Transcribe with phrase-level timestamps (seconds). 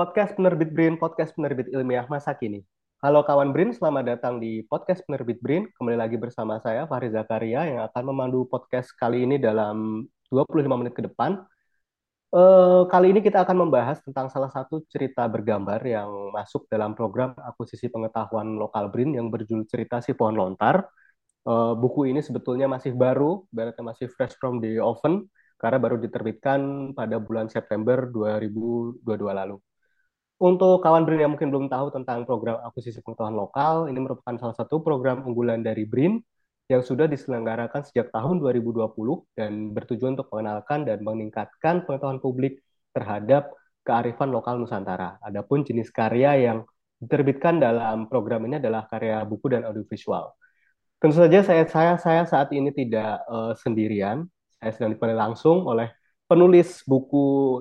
[0.00, 2.64] podcast penerbit BRIN, podcast penerbit ilmiah masa kini.
[3.04, 5.68] Halo kawan BRIN, selamat datang di podcast penerbit BRIN.
[5.76, 10.96] Kembali lagi bersama saya, Fahri Zakaria, yang akan memandu podcast kali ini dalam 25 menit
[10.96, 11.44] ke depan.
[12.32, 17.36] Uh, kali ini kita akan membahas tentang salah satu cerita bergambar yang masuk dalam program
[17.36, 20.88] akuisisi pengetahuan lokal BRIN yang berjudul cerita si pohon lontar.
[21.44, 25.28] Uh, buku ini sebetulnya masih baru, berarti masih fresh from the oven,
[25.60, 29.04] karena baru diterbitkan pada bulan September 2022
[29.36, 29.60] lalu.
[30.40, 34.56] Untuk kawan BRIN yang mungkin belum tahu tentang program akuisisi pengetahuan lokal, ini merupakan salah
[34.56, 36.16] satu program unggulan dari BRIN
[36.72, 38.88] yang sudah diselenggarakan sejak tahun 2020
[39.36, 42.56] dan bertujuan untuk mengenalkan dan meningkatkan pengetahuan publik
[42.96, 43.52] terhadap
[43.84, 45.20] kearifan lokal Nusantara.
[45.20, 46.64] Adapun jenis karya yang
[46.96, 50.32] diterbitkan dalam program ini adalah karya buku dan audiovisual.
[50.96, 54.24] Tentu saja saya saya saya saat ini tidak uh, sendirian.
[54.56, 55.92] Saya sedang dipanggil langsung oleh
[56.24, 57.60] penulis buku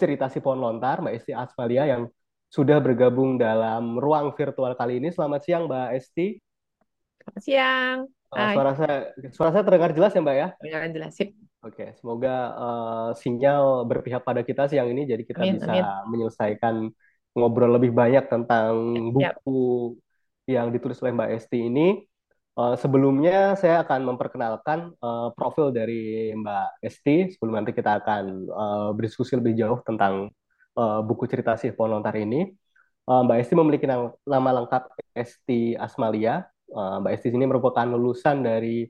[0.00, 2.08] cerita si pohon lontar, Mbak Esti Asmalia yang
[2.48, 5.12] sudah bergabung dalam ruang virtual kali ini.
[5.12, 6.40] Selamat siang, Mbak Esti.
[7.20, 7.96] Selamat siang.
[8.30, 8.96] Uh, suara saya
[9.34, 10.48] suara saya terdengar jelas ya, Mbak ya?
[10.56, 11.28] Terdengar jelas sih.
[11.60, 15.84] Oke, semoga uh, sinyal berpihak pada kita siang ini, jadi kita amin, bisa amin.
[16.08, 16.74] menyelesaikan
[17.36, 18.72] ngobrol lebih banyak tentang
[19.12, 19.94] buku
[20.48, 22.09] yang ditulis oleh Mbak Esti ini.
[22.60, 28.88] Uh, sebelumnya saya akan memperkenalkan uh, profil dari Mbak Esti sebelum nanti kita akan uh,
[28.92, 30.28] berdiskusi lebih jauh tentang
[30.76, 32.52] uh, buku cerita si Ponontar ini.
[33.08, 36.44] Uh, Mbak Esti memiliki nama, nama lengkap Esti Asmalia.
[36.68, 38.84] Uh, Mbak Esti ini merupakan lulusan dari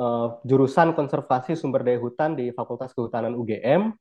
[0.00, 3.92] uh, jurusan konservasi sumber daya hutan di Fakultas Kehutanan UGM.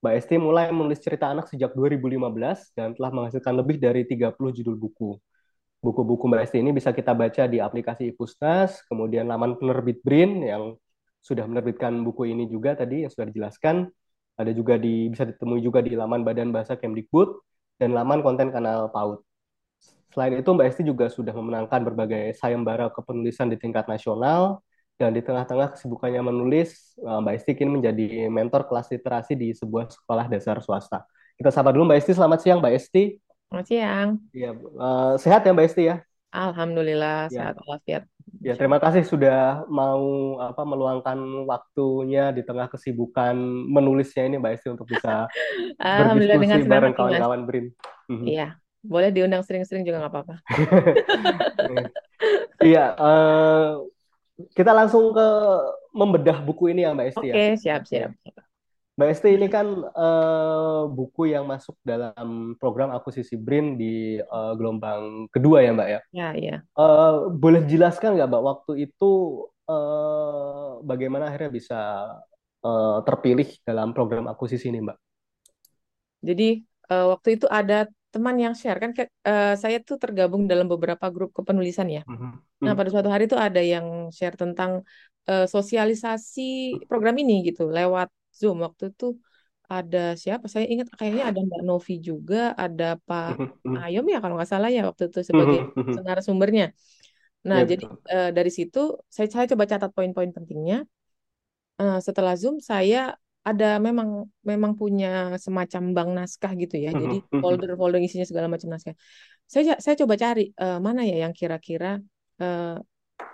[0.00, 4.80] Mbak Esti mulai menulis cerita anak sejak 2015 dan telah menghasilkan lebih dari 30 judul
[4.80, 5.20] buku
[5.78, 10.74] buku-buku Mbak Esti ini bisa kita baca di aplikasi Ipusnas, kemudian laman penerbit BRIN yang
[11.22, 13.90] sudah menerbitkan buku ini juga tadi yang sudah dijelaskan.
[14.38, 17.42] Ada juga di bisa ditemui juga di laman Badan Bahasa Kemdikbud
[17.82, 19.22] dan laman konten kanal PAUD.
[20.14, 24.64] Selain itu Mbak Esti juga sudah memenangkan berbagai sayembara kepenulisan di tingkat nasional
[24.98, 29.90] dan di tengah-tengah kesibukannya menulis, eh, Mbak Esti kini menjadi mentor kelas literasi di sebuah
[29.94, 31.06] sekolah dasar swasta.
[31.38, 32.12] Kita sapa dulu Mbak Esti.
[32.18, 33.14] Selamat siang Mbak Esti.
[33.48, 34.08] Selamat siang.
[34.36, 35.96] Iya, uh, sehat ya Mbak Esti ya?
[36.36, 37.32] Alhamdulillah ya.
[37.32, 38.02] sehat walafiat.
[38.44, 41.16] Ya, terima kasih sudah mau apa meluangkan
[41.48, 43.32] waktunya di tengah kesibukan
[43.72, 45.32] menulisnya ini Mbak Esti untuk bisa
[45.80, 47.66] berdiskusi dengan bareng kawan-kawan BRIN.
[48.12, 48.26] Mhm.
[48.28, 48.48] Iya,
[48.84, 50.34] boleh diundang sering-sering juga nggak apa-apa.
[52.58, 53.86] Iya, uh,
[54.52, 55.26] kita langsung ke
[55.96, 57.32] membedah buku ini ya Mbak Esti Oke, ya.
[57.32, 58.10] Oke, siap, siap.
[58.98, 65.30] Mbak Esti ini kan uh, buku yang masuk dalam program akuisisi BRIN di uh, gelombang
[65.30, 66.00] kedua ya Mbak ya?
[66.10, 66.56] Ya, ya.
[66.74, 69.10] Uh, boleh jelaskan nggak Mbak waktu itu
[69.70, 71.80] uh, bagaimana akhirnya bisa
[72.66, 74.98] uh, terpilih dalam program akuisisi ini Mbak?
[76.18, 81.06] Jadi uh, waktu itu ada teman yang share kan uh, saya tuh tergabung dalam beberapa
[81.06, 82.02] grup kepenulisan ya.
[82.02, 82.32] Mm -hmm.
[82.66, 84.82] Nah pada suatu hari itu ada yang share tentang
[85.30, 89.18] uh, sosialisasi program ini gitu lewat Zoom waktu itu
[89.68, 90.48] ada siapa?
[90.48, 93.36] Saya ingat kayaknya ada Mbak Novi juga, ada Pak
[93.84, 95.68] Ayom ya kalau nggak salah ya waktu itu sebagai
[96.06, 96.72] narasumbernya.
[97.44, 100.88] Nah, ya, jadi uh, dari situ saya saya coba catat poin-poin pentingnya.
[101.78, 106.90] Uh, setelah Zoom saya ada memang memang punya semacam bank naskah gitu ya.
[106.96, 108.96] Jadi folder-folder isinya segala macam naskah.
[109.44, 112.00] Saya saya coba cari uh, mana ya yang kira-kira
[112.40, 112.76] uh,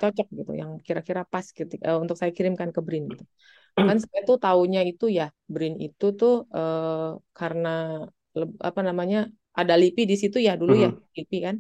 [0.03, 3.25] cocok gitu, yang kira-kira pas gitu uh, untuk saya kirimkan ke Brin gitu
[3.75, 8.07] kan saya tuh taunya itu ya BRIN itu tuh uh, karena
[8.63, 11.15] apa namanya ada LIPI di situ ya dulu ya mm-hmm.
[11.19, 11.57] LIPI kan.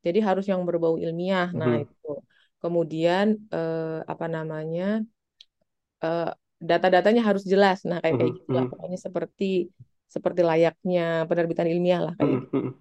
[0.00, 1.84] Jadi harus yang berbau ilmiah nah mm-hmm.
[1.84, 2.12] itu.
[2.60, 5.04] Kemudian uh, apa namanya
[6.04, 8.64] uh, data-datanya harus jelas nah kayak kayak gitu lah.
[8.68, 9.72] Pokoknya seperti
[10.08, 12.80] seperti layaknya penerbitan ilmiah lah kayak gitu.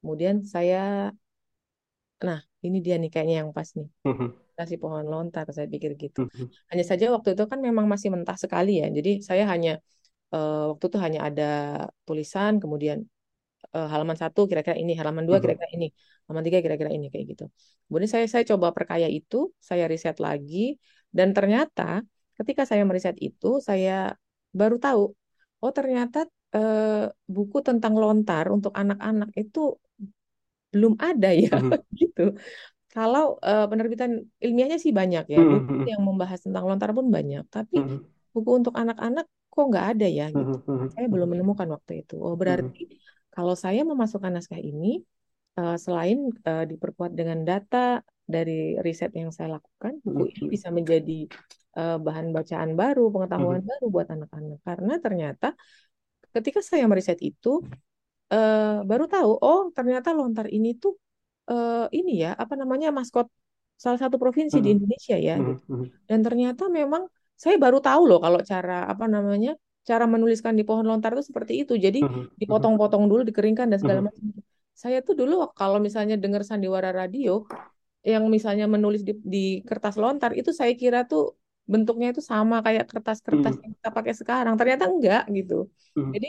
[0.00, 1.14] Kemudian saya
[2.20, 3.88] nah ini dia nih kayaknya yang pas nih
[4.60, 6.46] kasih pohon lontar saya pikir gitu mm-hmm.
[6.70, 9.72] hanya saja waktu itu kan memang masih mentah sekali ya jadi saya hanya
[10.36, 11.50] uh, waktu itu hanya ada
[12.06, 12.98] tulisan kemudian
[13.76, 15.44] uh, halaman satu kira-kira ini halaman dua mm-hmm.
[15.44, 15.88] kira-kira ini
[16.28, 17.44] halaman tiga kira-kira ini kayak gitu
[17.88, 20.76] kemudian saya saya coba perkaya itu saya riset lagi
[21.10, 22.04] dan ternyata
[22.38, 24.14] ketika saya meriset itu saya
[24.54, 25.02] baru tahu
[25.60, 29.76] oh ternyata uh, buku tentang lontar untuk anak-anak itu
[30.70, 31.80] belum ada ya mm-hmm.
[32.00, 32.26] gitu
[32.90, 35.86] kalau uh, penerbitan ilmiahnya sih banyak ya, buku mm-hmm.
[35.86, 38.34] yang membahas tentang lontar pun banyak, tapi mm-hmm.
[38.34, 40.58] buku untuk anak-anak kok nggak ada ya gitu.
[40.90, 42.18] Saya belum menemukan waktu itu.
[42.18, 42.90] Oh berarti
[43.30, 45.06] kalau saya memasukkan naskah ini,
[45.54, 51.30] uh, selain uh, diperkuat dengan data dari riset yang saya lakukan, buku ini bisa menjadi
[51.78, 54.58] uh, bahan bacaan baru, pengetahuan baru buat anak-anak.
[54.66, 55.48] Karena ternyata
[56.34, 57.62] ketika saya meriset itu,
[58.34, 60.98] uh, baru tahu oh ternyata lontar ini tuh
[61.50, 63.26] uh, ini ya apa namanya maskot
[63.74, 65.62] salah satu provinsi di Indonesia ya gitu.
[66.08, 67.08] Dan ternyata memang
[67.42, 69.56] saya baru tahu loh kalau cara apa namanya
[69.88, 71.74] cara menuliskan di pohon lontar itu seperti itu.
[71.80, 72.04] Jadi
[72.40, 74.22] dipotong-potong dulu, dikeringkan dan segala macam.
[74.76, 77.44] Saya tuh dulu kalau misalnya dengar sandiwara radio
[78.00, 81.36] yang misalnya menulis di, di kertas lontar itu saya kira tuh
[81.68, 84.54] bentuknya itu sama kayak kertas-kertas yang kita pakai sekarang.
[84.60, 85.68] Ternyata enggak gitu.
[85.96, 86.28] Jadi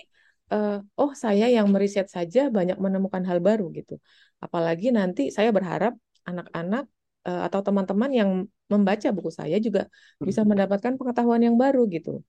[0.51, 3.97] uh, oh saya yang meriset saja banyak menemukan hal baru gitu.
[4.43, 5.95] Apalagi nanti saya berharap
[6.27, 6.85] anak-anak
[7.25, 8.29] uh, atau teman-teman yang
[8.71, 9.87] membaca buku saya juga
[10.21, 12.21] bisa mendapatkan pengetahuan yang baru gitu.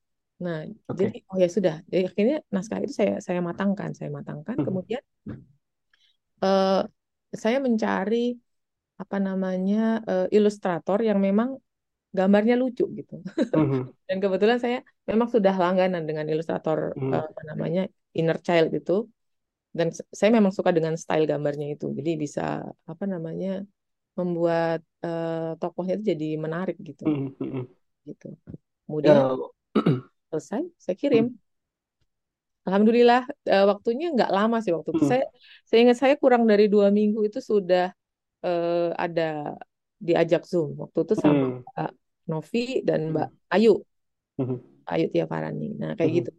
[0.42, 1.10] Nah, okay.
[1.12, 1.74] jadi oh ya sudah.
[1.86, 4.56] Jadi akhirnya naskah itu saya saya matangkan, saya matangkan.
[4.58, 5.02] Kemudian
[6.42, 6.82] uh,
[7.30, 8.34] saya mencari
[8.98, 11.58] apa namanya uh, ilustrator yang memang
[12.12, 13.24] gambarnya lucu gitu.
[13.56, 13.88] Hmm.
[14.08, 17.10] Dan kebetulan saya memang sudah langganan dengan ilustrator hmm.
[17.10, 17.82] uh, apa namanya
[18.12, 19.08] Inner Child itu.
[19.72, 21.88] Dan saya memang suka dengan style gambarnya itu.
[21.96, 23.64] Jadi bisa apa namanya
[24.12, 27.08] membuat uh, tokohnya itu jadi menarik gitu.
[27.08, 27.64] Mm -hmm.
[28.04, 28.36] Gitu.
[28.84, 29.48] Kemudian uh,
[30.28, 31.32] selesai, saya kirim.
[31.32, 31.40] Mm.
[32.68, 35.08] Alhamdulillah uh, waktunya nggak lama sih waktu itu.
[35.08, 35.10] Mm.
[35.10, 35.24] Saya,
[35.64, 37.96] saya ingat saya kurang dari dua minggu itu sudah
[38.44, 39.56] uh, ada
[39.96, 42.01] diajak zoom waktu itu sama mm.
[42.32, 43.84] Novi dan Mbak Ayu,
[44.40, 44.88] mm.
[44.88, 45.68] Ayu Tiafarani.
[45.76, 46.18] Nah kayak mm.
[46.24, 46.30] gitu.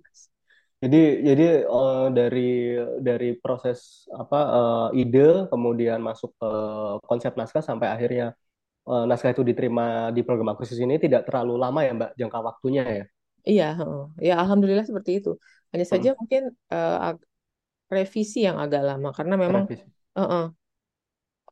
[0.83, 6.51] Jadi jadi uh, dari dari proses apa uh, ide kemudian masuk ke
[7.07, 8.35] konsep naskah sampai akhirnya
[8.89, 12.83] uh, naskah itu diterima di program akuisisi ini tidak terlalu lama ya Mbak jangka waktunya
[12.83, 13.05] ya?
[13.43, 13.69] Iya,
[14.23, 15.35] ya alhamdulillah seperti itu.
[15.71, 16.17] Hanya saja hmm.
[16.19, 17.15] mungkin uh,
[17.91, 20.45] revisi yang agak lama karena memang uh -uh,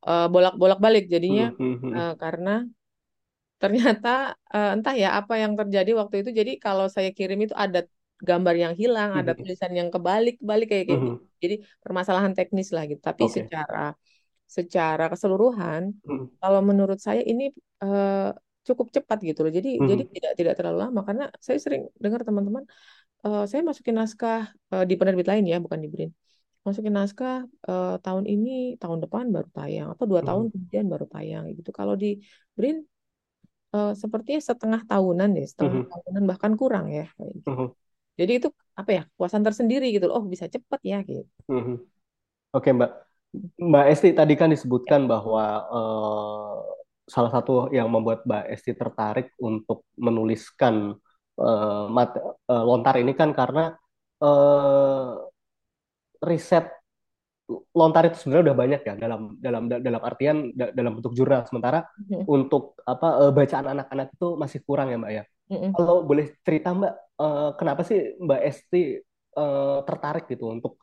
[0.07, 2.65] uh, bolak-bolak balik jadinya hmm, hmm, uh, karena
[3.61, 6.29] ternyata uh, entah ya apa yang terjadi waktu itu.
[6.33, 7.85] Jadi kalau saya kirim itu ada
[8.21, 9.41] gambar yang hilang, ada mm-hmm.
[9.41, 11.17] tulisan yang kebalik, balik kayak gitu.
[11.17, 11.41] Mm -hmm.
[11.41, 13.01] Jadi permasalahan teknis lah gitu.
[13.01, 13.33] Tapi okay.
[13.41, 13.93] secara
[14.45, 16.37] secara keseluruhan, mm.
[16.37, 17.49] kalau menurut saya ini
[17.81, 18.29] uh,
[18.61, 19.53] cukup cepat gitu loh.
[19.53, 19.87] Jadi mm.
[19.89, 22.63] jadi tidak tidak terlalu lama karena saya sering dengar teman-teman,
[23.25, 26.11] uh, saya masukin naskah uh, di penerbit lain ya, bukan di Brin.
[26.61, 30.27] Masukin naskah uh, tahun ini, tahun depan baru tayang atau dua mm.
[30.29, 31.73] tahun kemudian baru tayang gitu.
[31.73, 32.21] Kalau di
[32.53, 32.85] Brin
[33.75, 35.93] uh, sepertinya setengah tahunan deh, setengah mm -hmm.
[35.93, 37.49] tahunan bahkan kurang ya kayak gitu.
[37.49, 37.69] Mm -hmm.
[38.19, 40.21] Jadi itu apa ya kepuasan tersendiri gitu loh.
[40.21, 41.25] Oh bisa cepet ya gitu.
[41.47, 41.77] Mm-hmm.
[42.51, 42.91] Oke Mbak,
[43.57, 46.55] Mbak Esti tadi kan disebutkan bahwa uh,
[47.07, 50.95] salah satu yang membuat Mbak Esti tertarik untuk menuliskan
[51.39, 52.13] uh, mat,
[52.51, 53.73] uh, lontar ini kan karena
[54.19, 55.17] uh,
[56.21, 56.67] riset
[57.75, 62.23] lontar itu sebenarnya udah banyak ya dalam dalam dalam artian dalam bentuk jurnal sementara mm-hmm.
[62.27, 65.71] untuk apa uh, bacaan anak-anak itu masih kurang ya mbak ya mm-hmm.
[65.75, 69.01] kalau boleh cerita mbak uh, kenapa sih mbak Esti
[69.37, 70.79] uh, tertarik gitu untuk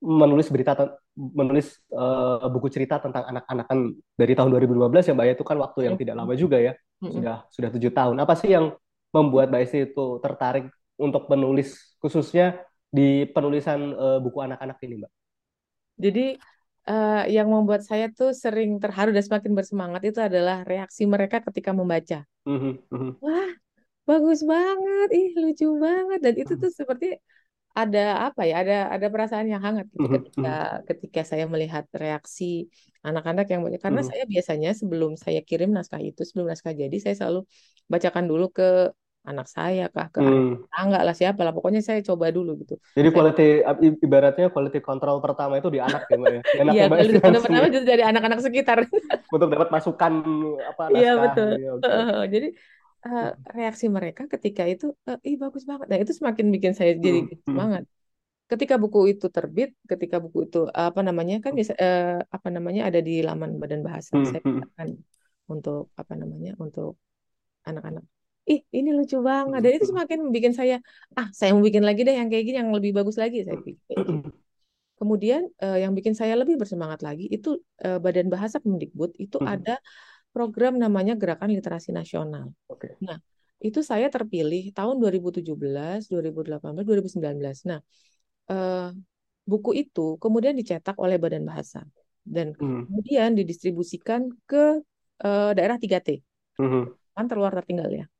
[0.00, 0.72] menulis berita
[1.12, 5.78] menulis uh, buku cerita tentang anak-anakan dari tahun 2015 ya mbak ya itu kan waktu
[5.84, 6.02] yang mm-hmm.
[6.06, 7.12] tidak lama juga ya mm-hmm.
[7.12, 8.72] sudah sudah tujuh tahun apa sih yang
[9.12, 15.12] membuat mbak Esti itu tertarik untuk menulis khususnya di penulisan uh, buku anak-anak ini mbak
[16.00, 16.40] jadi
[16.88, 21.70] uh, yang membuat saya tuh sering terharu dan semakin bersemangat itu adalah reaksi mereka ketika
[21.76, 22.24] membaca.
[22.48, 23.20] Mm-hmm.
[23.20, 23.52] Wah,
[24.08, 27.20] bagus banget, ih lucu banget dan itu tuh seperti
[27.70, 30.26] ada apa ya ada ada perasaan yang hangat gitu mm-hmm.
[30.26, 30.54] ketika
[30.90, 32.66] ketika saya melihat reaksi
[33.06, 34.10] anak-anak yang banyak karena mm-hmm.
[34.10, 37.46] saya biasanya sebelum saya kirim naskah itu sebelum naskah jadi saya selalu
[37.86, 38.90] bacakan dulu ke
[39.30, 40.66] anak saya kah ke hmm.
[40.74, 42.74] enggak lah siapa lah pokoknya saya coba dulu gitu.
[42.98, 43.48] Jadi saya, quality
[44.02, 46.42] ibaratnya quality control pertama itu di anak ya mbak ya?
[46.76, 48.78] Iya quality control pertama itu dari anak-anak sekitar.
[49.34, 50.12] Untuk dapat masukan
[50.66, 51.50] apa iya betul.
[51.56, 51.88] ya, okay.
[51.88, 52.48] uh, jadi
[53.06, 55.86] uh, reaksi mereka ketika itu uh, ih bagus banget.
[55.86, 57.46] Nah itu semakin bikin saya jadi hmm.
[57.46, 57.84] semangat.
[58.50, 62.98] Ketika buku itu terbit ketika buku itu apa namanya kan bisa uh, apa namanya ada
[62.98, 64.26] di laman badan bahasa hmm.
[64.26, 64.88] saya akan
[65.46, 66.98] untuk apa namanya untuk
[67.66, 68.02] anak-anak
[68.50, 70.82] ih ini lucu banget dan itu semakin bikin saya
[71.14, 73.78] ah saya mau bikin lagi deh yang kayak gini yang lebih bagus lagi saya pikir
[73.94, 74.26] gitu.
[74.98, 79.46] kemudian uh, yang bikin saya lebih bersemangat lagi itu uh, Badan Bahasa Kemendikbud itu hmm.
[79.46, 79.78] ada
[80.34, 82.98] program namanya Gerakan Literasi Nasional okay.
[82.98, 83.22] nah
[83.62, 87.80] itu saya terpilih tahun 2017 2018 2019 nah
[88.50, 88.90] uh,
[89.46, 91.86] buku itu kemudian dicetak oleh Badan Bahasa
[92.26, 92.90] dan hmm.
[92.90, 94.82] kemudian didistribusikan ke
[95.22, 96.18] uh, daerah 3T
[96.58, 96.84] hmm.
[97.14, 98.10] kan terluar tertinggal ya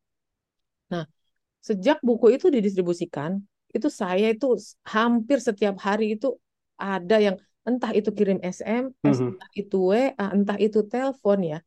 [1.60, 3.40] sejak buku itu didistribusikan,
[3.70, 6.34] itu saya itu hampir setiap hari itu
[6.80, 9.36] ada yang entah itu kirim SMS, mm-hmm.
[9.36, 11.58] entah itu WA, entah itu telepon ya,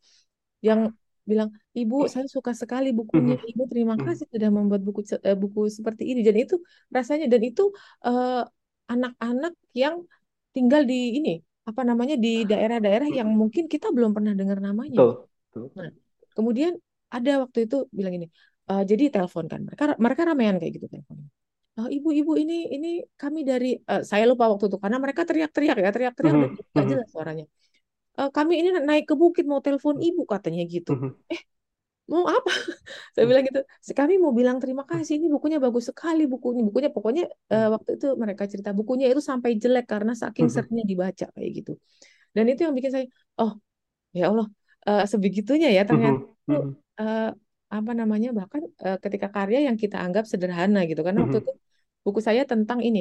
[0.59, 0.91] yang
[1.23, 3.51] bilang, Ibu, saya suka sekali bukunya, mm-hmm.
[3.55, 6.25] Ibu terima kasih sudah membuat buku uh, buku seperti ini.
[6.25, 6.59] Dan itu
[6.91, 7.71] rasanya dan itu
[8.03, 8.43] uh,
[8.89, 10.03] anak-anak yang
[10.51, 11.33] tinggal di ini
[11.63, 15.00] apa namanya di daerah-daerah yang mungkin kita belum pernah dengar namanya.
[15.00, 15.71] Betul.
[15.79, 15.89] Nah,
[16.35, 16.75] kemudian
[17.07, 18.27] ada waktu itu bilang ini,
[18.72, 21.27] uh, jadi telepon kan mereka mereka ramean kayak gitu telepon.
[21.74, 25.89] Oh, ibu-ibu ini ini kami dari uh, saya lupa waktu itu karena mereka teriak-teriak ya
[25.89, 26.74] teriak-teriak mm -hmm.
[26.77, 27.46] dan jelas suaranya.
[28.13, 30.93] Uh, kami ini naik ke bukit mau telepon ibu katanya gitu.
[30.93, 31.34] Mm -hmm.
[31.34, 31.41] Eh
[32.05, 32.51] mau apa?
[33.17, 33.60] saya bilang gitu.
[33.96, 38.08] Kami mau bilang terima kasih ini bukunya bagus sekali bukunya bukunya pokoknya uh, waktu itu
[38.22, 41.74] mereka cerita bukunya itu sampai jelek karena saking seringnya dibaca kayak gitu.
[42.38, 43.05] Dan itu yang bikin saya
[43.41, 43.58] oh
[44.13, 44.46] ya Allah
[44.86, 46.22] uh, sebegitunya ya ternyata
[47.01, 47.34] uh,
[47.75, 51.01] apa namanya bahkan uh, ketika karya yang kita anggap sederhana gitu.
[51.06, 51.53] Karena waktu itu
[52.06, 53.00] buku saya tentang ini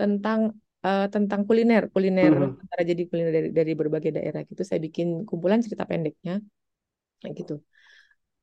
[0.00, 0.40] tentang
[0.86, 2.62] uh, tentang kuliner kuliner mm-hmm.
[2.62, 4.62] antara jadi kuliner dari dari berbagai daerah gitu.
[4.68, 6.42] Saya bikin kumpulan cerita pendeknya
[7.38, 7.62] gitu.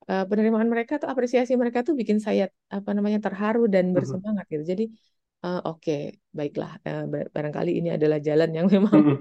[0.05, 4.63] Uh, penerimaan mereka tuh apresiasi mereka tuh bikin saya apa namanya terharu dan bersemangat gitu.
[4.71, 4.83] Jadi
[5.43, 6.01] uh, oke okay,
[6.31, 7.03] baiklah uh,
[7.35, 9.17] barangkali ini adalah jalan yang memang mm-hmm.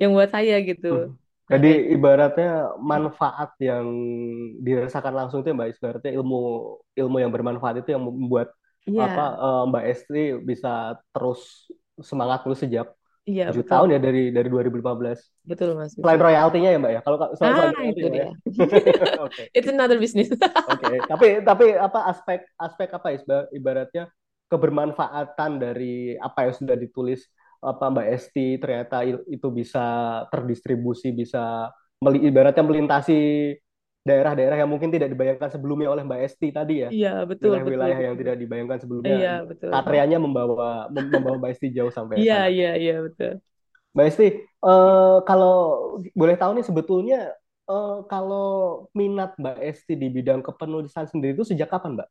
[0.00, 1.12] yang buat saya gitu.
[1.12, 1.21] Mm-hmm.
[1.52, 3.86] Jadi ibaratnya manfaat yang
[4.60, 6.40] dirasakan langsung itu ya Mbak, ibaratnya ilmu
[6.96, 8.52] ilmu yang bermanfaat itu yang membuat
[8.88, 9.04] yeah.
[9.06, 11.68] apa uh, Mbak Estri bisa terus
[12.00, 12.88] semangat terus sejak
[13.22, 15.46] Iya, tujuh tahun ya dari dari 2015.
[15.46, 15.94] Betul mas.
[15.94, 17.00] Selain royaltinya ya mbak ya.
[17.06, 18.22] Kalau selain ah, itu ya, dia.
[18.26, 18.28] Ya.
[19.30, 19.46] okay.
[19.54, 20.26] It's another business.
[20.34, 20.50] Oke.
[20.74, 20.98] okay.
[21.06, 24.10] Tapi tapi apa aspek aspek apa ya ibaratnya
[24.50, 27.22] kebermanfaatan dari apa yang sudah ditulis
[27.62, 29.84] apa Mbak Esti ternyata itu bisa
[30.34, 31.70] terdistribusi bisa
[32.02, 33.18] meli, ibaratnya melintasi
[34.02, 36.90] daerah-daerah yang mungkin tidak dibayangkan sebelumnya oleh Mbak Esti tadi ya.
[36.90, 37.54] Iya, betul.
[37.54, 39.14] Wilayah-wilayah yang tidak dibayangkan sebelumnya.
[39.14, 39.70] Iya, betul.
[39.70, 43.38] Karyanya membawa membawa Mbak Esti jauh sampai Iya, iya, iya, betul.
[43.94, 44.26] Mbak Esti,
[44.66, 45.54] uh, kalau
[46.18, 47.30] boleh tahu nih sebetulnya
[47.70, 52.08] uh, kalau minat Mbak Esti di bidang kepenulisan sendiri itu sejak kapan, Mbak?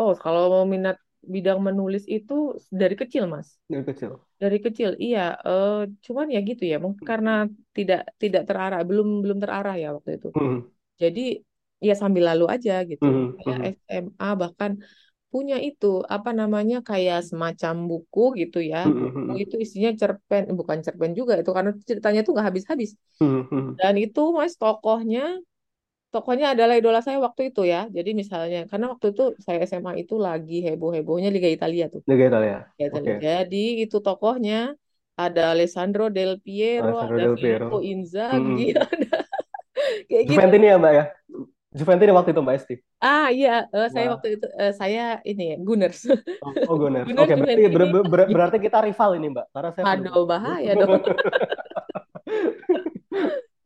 [0.00, 3.60] Oh, kalau mau minat bidang menulis itu dari kecil mas?
[3.68, 4.10] Dari kecil.
[4.40, 5.36] Dari kecil iya.
[5.44, 7.46] Uh, cuman ya gitu ya mungkin karena
[7.76, 10.28] tidak tidak terarah belum belum terarah ya waktu itu.
[10.32, 10.68] Hmm.
[11.00, 11.40] jadi
[11.80, 13.04] ya sambil lalu aja gitu.
[13.04, 13.36] Hmm.
[13.40, 14.76] kayak SMA bahkan
[15.30, 18.84] punya itu apa namanya kayak semacam buku gitu ya.
[18.84, 22.90] Buku itu isinya cerpen bukan cerpen juga itu karena ceritanya tuh nggak habis-habis.
[23.80, 25.40] Dan itu mas tokohnya
[26.10, 27.86] tokohnya adalah idola saya waktu itu ya.
[27.88, 32.02] Jadi misalnya karena waktu itu saya SMA itu lagi heboh-hebohnya Liga Italia tuh.
[32.10, 32.66] Liga Italia.
[32.76, 33.16] Liga Italia.
[33.16, 33.22] Okay.
[33.22, 34.74] Jadi itu tokohnya
[35.14, 37.70] ada Alessandro Del Piero, Alessandro ada Del Piero.
[37.70, 38.82] Filippo Inzaghi, hmm.
[38.84, 39.16] ada
[40.08, 40.36] kayak gitu.
[40.36, 41.04] Juventini ya Mbak ya?
[41.70, 42.74] Juventini waktu itu Mbak Esti.
[42.98, 44.18] Ah iya, uh, saya nah.
[44.18, 46.10] waktu itu uh, saya ini ya Gunners.
[46.42, 47.06] Oh, oh Gunners.
[47.14, 49.46] Oke, okay, berarti ber, ber, berarti kita rival ini Mbak.
[49.54, 50.98] Karena saya Aduh, bahaya dong.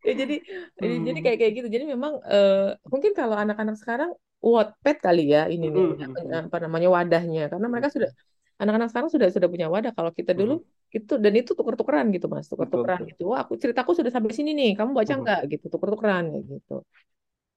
[0.05, 0.37] ya jadi
[0.79, 1.03] hmm.
[1.09, 1.69] jadi kayak kayak gitu.
[1.73, 4.13] Jadi memang uh, mungkin kalau anak-anak sekarang
[4.45, 6.53] Wattpad kali ya ini nih hmm.
[6.53, 7.49] apa namanya wadahnya.
[7.49, 8.13] Karena mereka sudah
[8.61, 9.97] anak-anak sekarang sudah sudah punya wadah.
[9.97, 10.99] Kalau kita dulu hmm.
[11.01, 12.45] itu dan itu tuker-tukeran gitu mas.
[12.53, 13.33] Tuker-tukeran gitu.
[13.33, 14.77] Wah aku ceritaku sudah sampai sini nih.
[14.77, 15.41] Kamu baca nggak?
[15.49, 15.51] Hmm.
[15.51, 16.85] gitu tuker-tukeran gitu.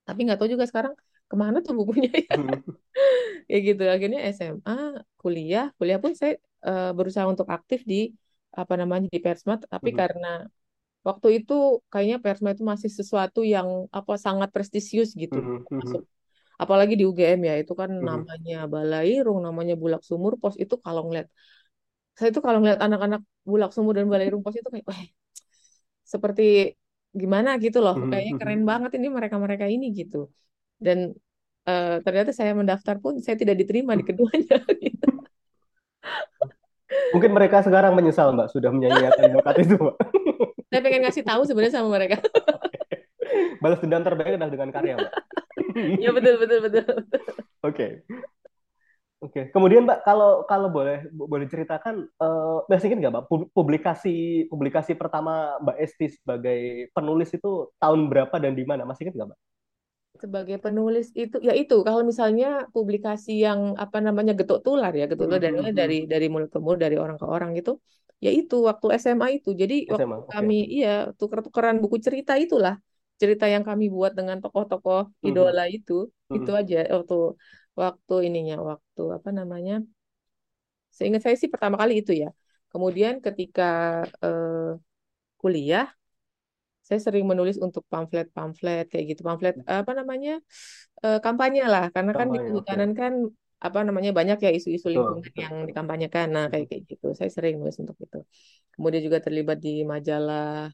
[0.07, 0.95] Tapi nggak tahu juga sekarang
[1.27, 2.39] ke mana tuh bukunya ya.
[2.39, 2.63] Hmm.
[3.51, 3.83] kayak gitu.
[3.83, 5.75] Akhirnya SMA kuliah.
[5.75, 8.15] Kuliah pun saya uh, berusaha untuk aktif di
[8.57, 9.97] apa namanya di Persmat tapi hmm.
[9.99, 10.33] karena
[11.07, 11.53] waktu itu
[11.91, 15.77] kayaknya Persma itu masih sesuatu yang apa sangat prestisius gitu mm -hmm.
[15.79, 16.03] masuk
[16.59, 18.07] apalagi di UGM ya itu kan mm -hmm.
[18.09, 21.31] namanya Balairung namanya Bulak Sumur Pos itu kalau ngeliat
[22.17, 24.99] saya itu kalau ngeliat anak-anak Bulak Sumur dan Balairung Pos itu kayak wah
[26.03, 26.75] seperti
[27.15, 28.11] gimana gitu loh mm -hmm.
[28.11, 30.27] kayaknya keren banget ini mereka-mereka ini gitu
[30.77, 31.15] dan
[31.67, 35.07] uh, ternyata saya mendaftar pun saya tidak diterima di keduanya gitu.
[37.11, 39.95] Mungkin mereka sekarang menyesal Mbak sudah menyanyiakan bakat itu Mbak.
[40.67, 42.19] Saya pengen ngasih tahu sebenarnya sama mereka.
[43.63, 45.13] Balas dendam terbaik adalah dengan karya Mbak.
[46.03, 46.85] ya betul betul betul.
[46.87, 47.03] Oke.
[47.63, 47.91] Okay.
[49.17, 49.43] Oke, okay.
[49.49, 55.57] kemudian Mbak kalau kalau boleh boleh ceritakan, uh, Mbak ingat nggak Mbak publikasi publikasi pertama
[55.57, 58.85] Mbak Esti sebagai penulis itu tahun berapa dan di mana?
[58.85, 59.39] Masih ingat nggak Mbak?
[60.17, 65.29] Sebagai penulis itu ya itu kalau misalnya publikasi yang apa namanya getuk tular ya getuk
[65.29, 65.73] tular mm-hmm.
[65.73, 67.77] dari dari mulut ke mulut dari orang ke orang gitu
[68.17, 70.33] ya itu waktu SMA itu jadi SMA, waktu okay.
[70.33, 72.75] kami iya tuker-tukeran buku cerita itulah
[73.21, 75.29] cerita yang kami buat dengan tokoh-tokoh mm-hmm.
[75.29, 76.37] idola itu mm-hmm.
[76.37, 77.17] itu aja waktu
[77.77, 79.85] waktu ininya waktu apa namanya
[80.89, 82.33] seingat saya sih pertama kali itu ya
[82.73, 84.75] kemudian ketika uh,
[85.37, 85.87] kuliah
[86.87, 89.21] saya sering menulis untuk pamflet-pamflet kayak gitu.
[89.27, 90.39] Pamflet apa namanya
[91.03, 91.91] e, kampanye lah.
[91.91, 92.99] Karena kan di kehutanan okay.
[93.03, 93.13] kan
[93.57, 96.31] apa namanya banyak ya isu-isu lingkungan yang dikampanyekan.
[96.31, 97.11] Nah kayak kayak gitu.
[97.11, 98.23] Saya sering nulis untuk itu.
[98.71, 100.71] Kemudian juga terlibat di majalah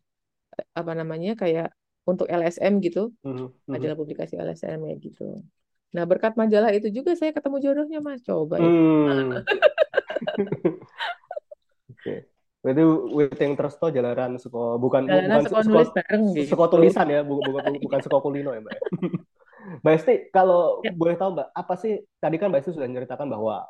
[0.77, 1.73] apa namanya kayak
[2.05, 3.09] untuk LSM gitu.
[3.25, 3.65] Mm-hmm.
[3.65, 5.41] majalah publikasi LSM ya gitu.
[5.97, 8.21] Nah berkat majalah itu juga saya ketemu jodohnya mas.
[8.21, 8.69] Coba ya.
[8.69, 9.41] hmm.
[12.63, 16.55] Berarti Witing Tresto jalanan suko bukan jalanan bukan suko, bareng gitu.
[16.55, 18.71] Suko tulisan ya, bukan bukan, bukan suko kulino ya, Mbak.
[18.71, 18.81] Ya?
[19.83, 20.95] Mbak Esti, kalau ya.
[20.95, 23.67] boleh tahu Mbak, apa sih tadi kan Mbak Esti sudah menceritakan bahwa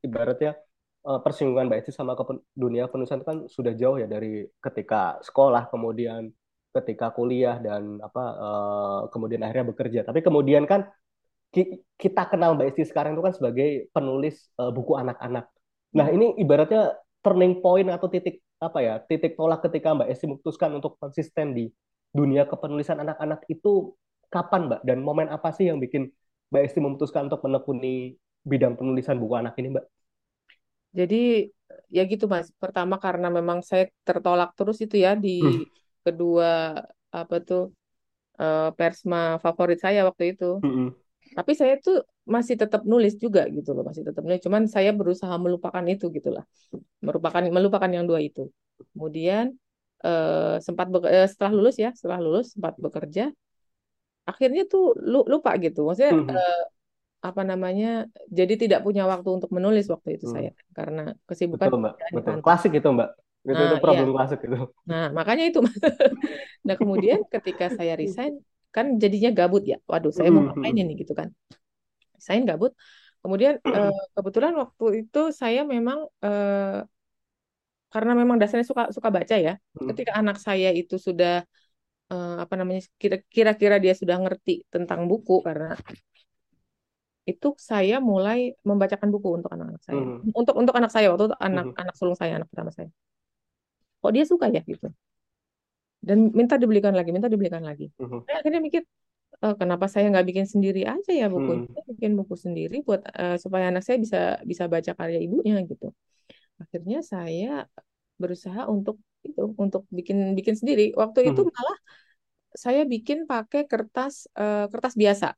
[0.00, 0.56] ibaratnya
[1.04, 2.24] eh, persinggungan Mbak Esti sama ke
[2.56, 6.32] dunia penulisan kan sudah jauh ya dari ketika sekolah kemudian
[6.74, 10.00] ketika kuliah dan apa uh, kemudian akhirnya bekerja.
[10.02, 10.90] Tapi kemudian kan
[11.94, 15.46] kita kenal Mbak Esti sekarang itu kan sebagai penulis uh, buku anak-anak.
[15.94, 16.16] Nah, hmm.
[16.18, 21.00] ini ibaratnya turning point atau titik apa ya titik tolak ketika Mbak Esti memutuskan untuk
[21.00, 21.72] konsisten di
[22.12, 23.96] dunia kepenulisan anak-anak itu
[24.28, 26.12] kapan Mbak dan momen apa sih yang bikin
[26.52, 28.14] Mbak Esti memutuskan untuk menekuni
[28.44, 29.86] bidang penulisan buku anak ini Mbak?
[30.94, 31.50] Jadi
[31.90, 32.52] ya gitu Mas.
[32.54, 35.64] Pertama karena memang saya tertolak terus itu ya di hmm.
[36.06, 36.78] kedua
[37.10, 37.74] apa tuh
[38.38, 40.62] uh, persma favorit saya waktu itu.
[40.62, 40.94] Hmm.
[41.34, 44.40] Tapi saya tuh masih tetap nulis juga gitu loh, masih tetap nulis.
[44.40, 46.44] Cuman saya berusaha melupakan itu gitulah,
[47.04, 48.48] merupakan melupakan yang dua itu.
[48.96, 49.52] Kemudian
[50.00, 53.28] eh, sempat eh, setelah lulus ya, setelah lulus sempat bekerja,
[54.24, 55.84] akhirnya tuh lupa gitu.
[55.84, 56.32] Maksudnya hmm.
[56.32, 56.62] eh,
[57.20, 58.08] apa namanya?
[58.32, 60.34] Jadi tidak punya waktu untuk menulis waktu itu hmm.
[60.34, 61.68] saya karena kesibukan.
[61.68, 62.32] Betul mbak, betul.
[62.40, 63.10] Klasik itu mbak.
[63.44, 64.14] Itu, nah, itu problem iya.
[64.16, 64.56] klasik itu.
[64.88, 65.60] Nah makanya itu.
[66.66, 68.40] nah kemudian ketika saya resign,
[68.72, 69.76] kan jadinya gabut ya.
[69.84, 71.28] Waduh, saya mau hmm, ngapain ini gitu kan
[72.26, 72.72] saya gabut.
[73.24, 76.84] Kemudian uh, kebetulan waktu itu saya memang uh,
[77.88, 79.54] karena memang dasarnya suka suka baca ya.
[79.76, 79.88] Hmm.
[79.92, 81.46] Ketika anak saya itu sudah
[82.12, 82.84] uh, apa namanya
[83.32, 85.78] kira-kira dia sudah ngerti tentang buku karena
[87.24, 90.02] itu saya mulai membacakan buku untuk anak-anak saya.
[90.04, 90.20] Hmm.
[90.36, 91.80] Untuk untuk anak saya waktu itu anak hmm.
[91.80, 92.92] anak sulung saya, anak pertama saya.
[94.04, 94.92] Kok dia suka ya gitu.
[96.04, 97.88] Dan minta dibelikan lagi, minta dibelikan lagi.
[97.96, 98.84] Saya akhirnya mikir,
[99.44, 101.92] oh, kenapa saya nggak bikin sendiri aja ya buku hmm.
[101.94, 105.92] bikin buku sendiri buat uh, supaya anak saya bisa bisa baca karya ibunya gitu
[106.56, 107.68] akhirnya saya
[108.16, 111.30] berusaha untuk itu untuk bikin bikin sendiri waktu hmm.
[111.36, 111.78] itu malah
[112.54, 115.36] saya bikin pakai kertas uh, kertas biasa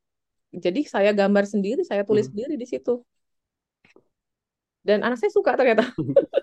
[0.54, 2.32] jadi saya gambar sendiri saya tulis hmm.
[2.32, 3.02] sendiri di situ
[4.86, 5.82] dan anak saya suka ternyata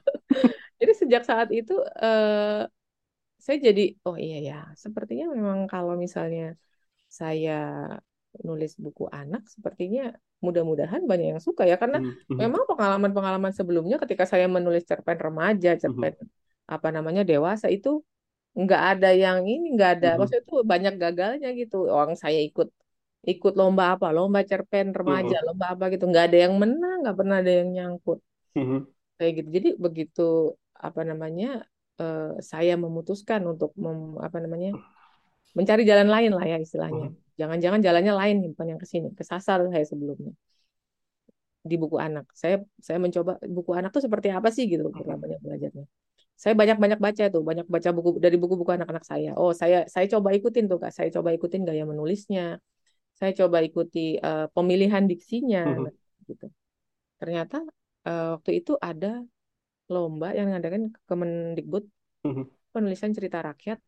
[0.80, 2.68] jadi sejak saat itu uh,
[3.40, 6.60] saya jadi oh iya ya sepertinya memang kalau misalnya
[7.14, 7.58] saya
[8.42, 10.10] nulis buku anak sepertinya
[10.42, 12.38] mudah-mudahan banyak yang suka ya karena mm-hmm.
[12.42, 16.74] memang pengalaman-pengalaman sebelumnya ketika saya menulis cerpen remaja, cerpen mm-hmm.
[16.74, 18.02] apa namanya dewasa itu
[18.58, 20.20] nggak ada yang ini nggak ada mm-hmm.
[20.20, 22.74] maksudnya itu banyak gagalnya gitu orang saya ikut
[23.24, 25.48] ikut lomba apa lomba cerpen remaja mm-hmm.
[25.54, 28.20] lomba apa gitu nggak ada yang menang nggak pernah ada yang nyangkut
[28.58, 28.80] mm-hmm.
[29.22, 30.28] kayak gitu jadi begitu
[30.74, 31.64] apa namanya
[32.02, 34.76] uh, saya memutuskan untuk mem, apa namanya
[35.54, 37.14] mencari jalan lain lah ya istilahnya.
[37.14, 37.18] Hmm.
[37.34, 40.34] Jangan-jangan jalannya lain bukan yang ke sini, kesasar saya sebelumnya
[41.64, 42.28] di buku anak.
[42.36, 45.18] Saya saya mencoba buku anak tuh seperti apa sih gitu hmm.
[45.18, 45.86] banyak belajarnya.
[46.34, 49.32] Saya banyak-banyak baca tuh, banyak baca buku dari buku-buku anak-anak saya.
[49.38, 50.92] Oh, saya saya coba ikutin tuh Kak.
[50.92, 52.60] Saya coba ikutin gaya menulisnya.
[53.14, 56.28] Saya coba ikuti uh, pemilihan diksinya hmm.
[56.28, 56.50] gitu.
[57.22, 57.64] Ternyata
[58.10, 59.24] uh, waktu itu ada
[59.88, 61.86] lomba yang mengadakan Kemendikbud
[62.26, 62.74] hmm.
[62.74, 63.80] penulisan cerita rakyat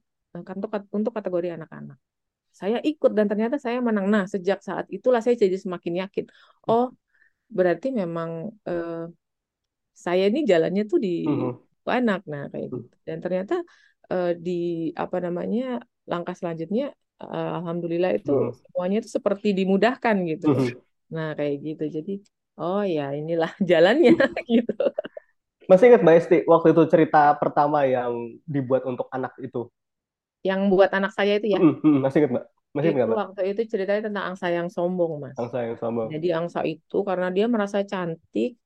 [0.44, 2.00] untuk untuk kategori anak-anak.
[2.56, 4.08] Saya ikut dan ternyata saya menang.
[4.08, 6.26] Nah, sejak saat itulah saya jadi semakin yakin.
[6.72, 6.96] Oh,
[7.52, 9.06] berarti memang eh,
[9.96, 11.56] saya ini jalannya tuh di uh-huh.
[11.88, 12.24] anak.
[12.28, 12.96] Nah, kayak gitu.
[13.04, 13.60] Dan ternyata
[14.08, 18.56] eh, di apa namanya langkah selanjutnya, eh, alhamdulillah itu uh-huh.
[18.56, 20.48] semuanya itu seperti dimudahkan gitu.
[20.56, 20.72] Uh-huh.
[21.12, 21.84] Nah, kayak gitu.
[21.92, 22.14] Jadi,
[22.56, 24.16] oh ya inilah jalannya
[24.48, 24.76] gitu.
[25.66, 29.66] Masih ingat Mbak Esti waktu itu cerita pertama yang dibuat untuk anak itu?
[30.46, 31.60] Yang buat anak saya itu ya.
[31.60, 32.46] Hmm, masih ingat mbak?
[32.78, 33.18] Masih ingat mbak?
[33.18, 35.34] Waktu itu ceritanya tentang angsa yang sombong mas.
[35.42, 36.08] Angsa yang sombong.
[36.14, 38.62] Jadi angsa itu karena dia merasa cantik,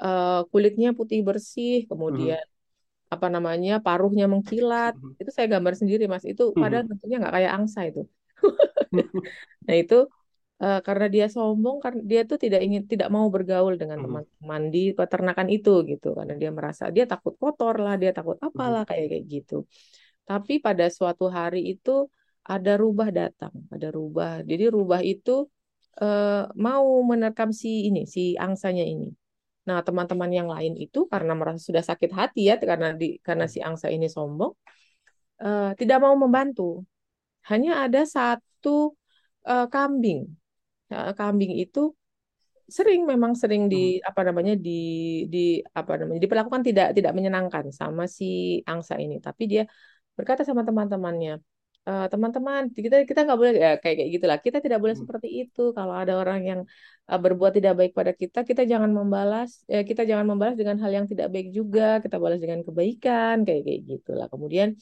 [0.00, 3.14] uh, kulitnya putih bersih, kemudian hmm.
[3.14, 4.96] apa namanya paruhnya mengkilat.
[4.96, 5.20] Hmm.
[5.20, 6.24] Itu saya gambar sendiri mas.
[6.24, 8.08] Itu padahal tentunya nggak kayak angsa itu.
[9.68, 10.08] nah itu
[10.64, 14.92] uh, karena dia sombong karena dia tuh tidak ingin tidak mau bergaul dengan teman-teman di
[14.96, 19.24] peternakan itu gitu karena dia merasa dia takut kotor lah dia takut apalah kayak kayak
[19.28, 19.64] gitu
[20.30, 22.06] tapi pada suatu hari itu
[22.46, 24.46] ada rubah datang, ada rubah.
[24.46, 25.50] Jadi rubah itu
[25.98, 29.10] uh, mau menerkam si ini, si angsanya ini.
[29.66, 33.58] Nah, teman-teman yang lain itu karena merasa sudah sakit hati ya karena di karena si
[33.58, 34.54] angsa ini sombong,
[35.42, 36.86] uh, tidak mau membantu.
[37.50, 38.94] Hanya ada satu
[39.50, 40.30] uh, kambing.
[40.90, 41.94] Kambing itu
[42.70, 44.10] sering memang sering di hmm.
[44.10, 44.80] apa namanya di
[45.26, 49.62] di apa namanya diperlakukan tidak tidak menyenangkan sama si angsa ini tapi dia
[50.20, 51.40] berkata sama teman-temannya,
[51.88, 54.38] uh, teman-teman kita kita nggak boleh ya, kayak kayak gitulah.
[54.40, 55.02] Kita tidak boleh hmm.
[55.06, 55.62] seperti itu.
[55.72, 56.60] Kalau ada orang yang
[57.08, 60.90] uh, berbuat tidak baik pada kita kita jangan membalas ya kita jangan membalas dengan hal
[60.92, 62.02] yang tidak baik juga.
[62.04, 64.26] Kita balas dengan kebaikan kayak kayak gitulah.
[64.28, 64.76] Kemudian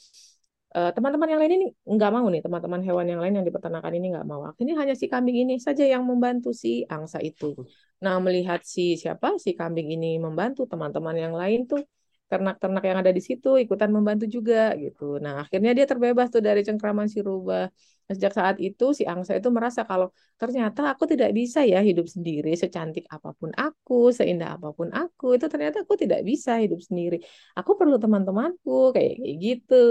[0.74, 2.42] uh, teman-teman yang lain ini nggak mau nih.
[2.42, 4.40] Teman-teman hewan yang lain yang dipeternakan ini nggak mau.
[4.59, 7.55] Ini hanya si kambing ini saja yang membantu si angsa itu.
[8.03, 9.38] Nah melihat si siapa?
[9.38, 11.83] Si kambing ini membantu teman-teman yang lain tuh
[12.29, 15.17] ternak-ternak yang ada di situ ikutan membantu juga gitu.
[15.17, 17.73] Nah, akhirnya dia terbebas tuh dari cengkraman si rubah.
[18.09, 22.05] Nah, sejak saat itu si angsa itu merasa kalau ternyata aku tidak bisa ya hidup
[22.05, 26.81] sendiri secantik apa pun aku, seindah apa pun aku, itu ternyata aku tidak bisa hidup
[26.85, 27.21] sendiri.
[27.57, 29.85] Aku perlu teman-temanku kayak, kayak gitu.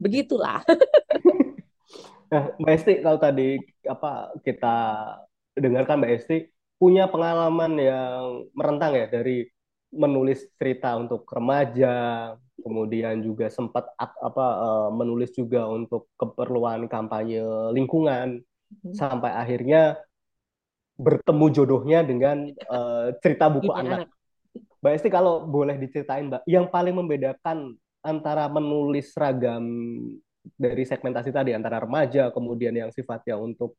[0.00, 0.64] Begitulah.
[2.32, 4.76] nah, Mbak Esti kalau tadi apa kita
[5.52, 6.36] dengarkan Mbak Esti
[6.78, 9.44] punya pengalaman yang merentang ya dari
[9.88, 17.40] menulis cerita untuk remaja, kemudian juga sempat apa uh, menulis juga untuk keperluan kampanye
[17.72, 18.94] lingkungan hmm.
[18.94, 19.96] sampai akhirnya
[20.98, 24.04] bertemu jodohnya dengan uh, cerita buku anak.
[24.04, 24.08] anak.
[24.78, 29.64] Mbak Esti kalau boleh diceritain Mbak, yang paling membedakan antara menulis ragam
[30.54, 33.74] dari segmentasi tadi antara remaja kemudian yang sifatnya untuk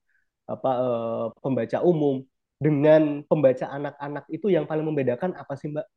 [0.45, 2.25] apa uh, pembaca umum
[2.59, 5.87] dengan pembaca anak-anak itu yang paling membedakan apa sih Mbak?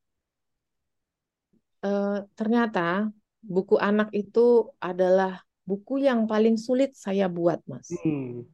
[1.83, 3.11] Uh, ternyata
[3.43, 7.91] buku anak itu adalah buku yang paling sulit saya buat, Mas.
[8.07, 8.47] Hmm.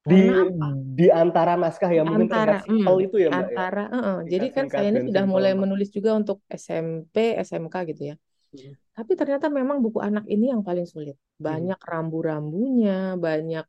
[0.00, 0.32] Di
[0.96, 3.34] di antara naskah yang mungkin antara, hmm, itu ya, Mbak.
[3.34, 3.42] Ya?
[3.42, 3.90] Antara, ya?
[3.90, 4.18] uh -uh.
[4.24, 8.16] jadi kan saya ini sudah mulai menulis juga untuk SMP, SMK gitu ya.
[8.54, 8.74] Hmm.
[8.94, 11.18] Tapi ternyata memang buku anak ini yang paling sulit.
[11.34, 11.90] Banyak hmm.
[11.90, 13.66] rambu-rambunya, banyak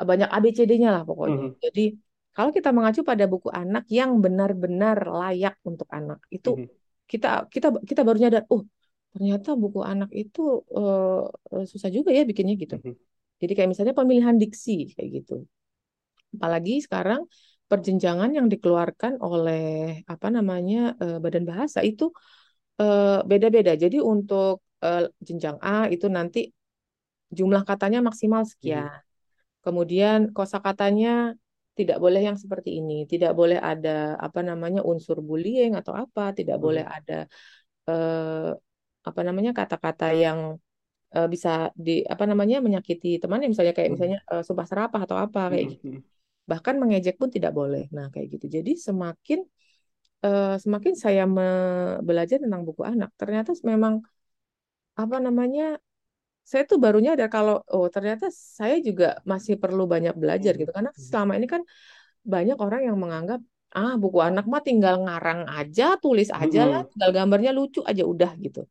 [0.00, 1.52] banyak ABCD-nya lah pokoknya.
[1.52, 1.60] Hmm.
[1.60, 2.00] Jadi
[2.36, 6.68] kalau kita mengacu pada buku anak yang benar-benar layak untuk anak itu hmm.
[7.10, 8.62] kita kita kita baru nyadar oh
[9.10, 11.26] ternyata buku anak itu uh,
[11.66, 12.94] susah juga ya bikinnya gitu hmm.
[13.42, 15.46] jadi kayak misalnya pemilihan diksi kayak gitu
[16.38, 17.26] apalagi sekarang
[17.66, 22.10] perjenjangan yang dikeluarkan oleh apa namanya uh, badan bahasa itu
[23.28, 26.48] beda-beda jadi untuk uh, jenjang A itu nanti
[27.28, 29.04] jumlah katanya maksimal sekian hmm.
[29.62, 31.36] kemudian kosakatanya
[31.78, 36.58] tidak boleh yang seperti ini, tidak boleh ada apa namanya unsur bullying atau apa, tidak
[36.58, 36.64] hmm.
[36.66, 37.18] boleh ada
[37.88, 38.50] eh,
[39.00, 40.38] apa namanya kata-kata yang
[41.14, 43.94] eh, bisa di apa namanya menyakiti temannya, misalnya kayak hmm.
[43.96, 45.72] misalnya eh, sumpah serapah atau apa kayak hmm.
[45.78, 45.88] gitu.
[46.50, 47.86] Bahkan mengejek pun tidak boleh.
[47.94, 48.46] Nah kayak gitu.
[48.50, 49.40] Jadi semakin
[50.26, 51.24] eh, semakin saya
[52.02, 54.02] belajar tentang buku anak, ternyata memang
[54.98, 55.80] apa namanya
[56.50, 60.90] saya tuh barunya ada kalau oh ternyata saya juga masih perlu banyak belajar gitu karena
[60.90, 60.98] hmm.
[60.98, 61.62] selama ini kan
[62.26, 63.38] banyak orang yang menganggap
[63.70, 66.90] ah buku anak mah tinggal ngarang aja tulis aja lah hmm.
[66.90, 68.66] tinggal gambarnya lucu aja udah gitu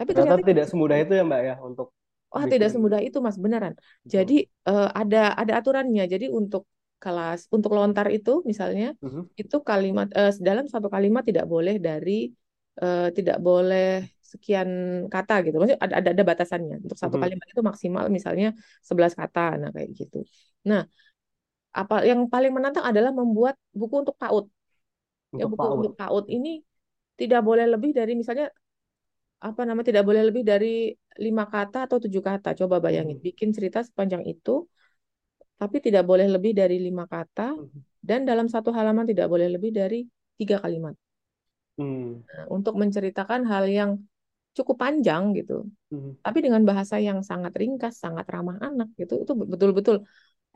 [0.00, 1.92] tapi ternyata, ternyata tidak semudah itu ya mbak ya untuk
[2.30, 3.74] Wah, oh, tidak semudah itu Mas, beneran.
[4.06, 6.06] Jadi uh, ada ada aturannya.
[6.06, 6.62] Jadi untuk
[7.02, 9.24] kelas untuk lontar itu misalnya uh -huh.
[9.34, 12.30] itu kalimat uh, dalam satu kalimat tidak boleh dari
[12.78, 14.68] uh, tidak boleh sekian
[15.14, 15.54] kata gitu.
[15.58, 16.76] Maksudnya ada ada, ada batasannya.
[16.84, 17.22] Untuk satu hmm.
[17.26, 18.48] kalimat itu maksimal misalnya
[18.86, 19.58] 11 kata.
[19.60, 20.22] Nah, kayak gitu.
[20.70, 20.86] Nah,
[21.70, 24.46] apa yang paling menantang adalah membuat buku untuk PAUD.
[25.34, 25.74] Ya, buku PAUD.
[25.78, 26.62] untuk PAUD ini
[27.14, 28.50] tidak boleh lebih dari misalnya
[29.40, 32.54] apa nama tidak boleh lebih dari lima kata atau tujuh kata.
[32.58, 33.26] Coba bayangin, hmm.
[33.26, 34.66] bikin cerita sepanjang itu,
[35.56, 38.04] tapi tidak boleh lebih dari lima kata, hmm.
[38.04, 40.04] dan dalam satu halaman tidak boleh lebih dari
[40.36, 40.92] tiga kalimat.
[41.80, 42.20] Hmm.
[42.20, 43.90] Nah, untuk menceritakan hal yang
[44.54, 45.66] cukup panjang gitu.
[45.90, 46.18] Hmm.
[46.20, 49.22] Tapi dengan bahasa yang sangat ringkas, sangat ramah anak gitu.
[49.22, 50.06] Itu betul-betul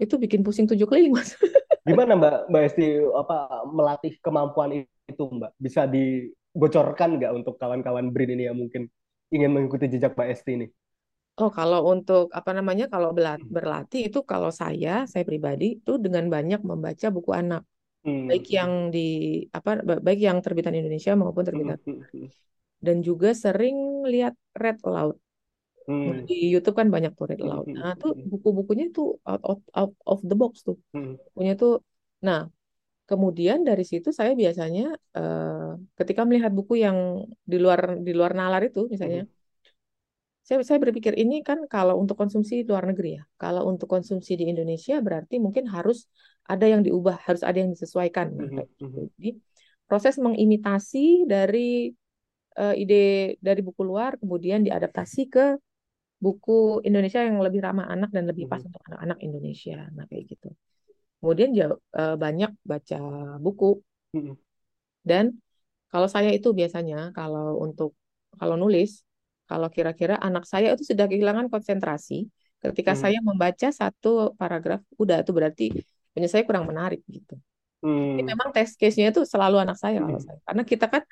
[0.02, 1.38] itu bikin pusing tujuh keliling, Mas.
[1.88, 5.52] Gimana Mbak Mbak Esti apa melatih kemampuan itu, Mbak?
[5.60, 8.90] Bisa dibocorkan nggak untuk kawan-kawan BRIN ini yang mungkin
[9.30, 10.66] ingin mengikuti jejak Mbak Esti ini?
[11.34, 13.50] Oh, kalau untuk apa namanya kalau hmm.
[13.50, 17.62] berlatih itu kalau saya, saya pribadi itu dengan banyak membaca buku anak.
[18.04, 18.30] Hmm.
[18.30, 22.28] Baik yang di apa baik yang terbitan Indonesia maupun terbitan hmm
[22.84, 25.16] dan juga sering lihat Red Loud.
[25.84, 26.24] Hmm.
[26.24, 27.66] Di YouTube kan banyak tuh Red hmm, Loud.
[27.68, 28.28] Hmm, nah, tuh hmm.
[28.28, 30.76] buku-bukunya tuh out, out, out of the box tuh.
[30.92, 31.16] Hmm.
[31.32, 31.80] Bukunya tuh
[32.20, 32.48] nah,
[33.04, 38.64] kemudian dari situ saya biasanya uh, ketika melihat buku yang di luar di luar nalar
[38.64, 39.32] itu misalnya hmm.
[40.40, 43.22] saya saya berpikir ini kan kalau untuk konsumsi luar negeri ya.
[43.36, 46.08] Kalau untuk konsumsi di Indonesia berarti mungkin harus
[46.44, 48.32] ada yang diubah, harus ada yang disesuaikan.
[48.32, 49.08] Nah, kayak gitu.
[49.16, 49.30] Jadi
[49.84, 51.92] proses mengimitasi dari
[52.58, 55.58] uh, ide dari buku luar kemudian diadaptasi ke
[56.18, 58.68] buku Indonesia yang lebih ramah anak dan lebih pas hmm.
[58.72, 59.78] untuk anak-anak Indonesia.
[59.92, 60.48] Nah kayak gitu.
[61.20, 63.00] Kemudian jauh, uh, banyak baca
[63.40, 63.80] buku
[64.16, 64.34] hmm.
[65.04, 65.36] dan
[65.88, 67.96] kalau saya itu biasanya kalau untuk
[68.34, 69.04] kalau nulis
[69.44, 72.28] kalau kira-kira anak saya itu sudah kehilangan konsentrasi
[72.64, 73.00] Ketika hmm.
[73.04, 75.66] saya membaca satu paragraf, udah itu berarti
[76.16, 77.36] punya saya kurang menarik gitu.
[77.84, 78.16] Hmm.
[78.16, 80.06] Jadi memang test case-nya itu selalu anak saya hmm.
[80.08, 80.40] kalau saya.
[80.48, 81.02] Karena kita kan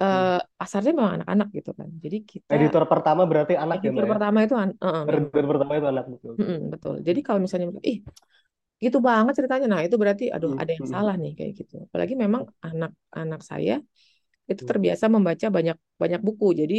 [0.00, 1.88] uh, pasarnya memang anak-anak gitu kan.
[2.00, 5.72] Jadi kita editor pertama berarti anak editor ya, Editor pertama itu uh, uh, editor pertama
[5.76, 6.32] itu anak betul.
[6.38, 6.94] Mm -mm, betul.
[7.04, 7.98] Jadi kalau misalnya ih
[8.82, 9.66] gitu banget ceritanya.
[9.70, 11.86] Nah, itu berarti aduh ada yang salah nih kayak gitu.
[11.86, 13.78] Apalagi memang anak-anak saya
[14.50, 16.48] itu terbiasa membaca banyak banyak buku.
[16.56, 16.78] Jadi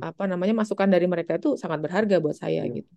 [0.00, 2.76] apa namanya masukan dari mereka itu sangat berharga buat saya iya.
[2.80, 2.92] gitu.